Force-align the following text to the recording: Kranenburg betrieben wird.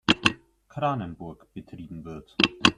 Kranenburg 0.67 1.53
betrieben 1.53 2.03
wird. 2.05 2.35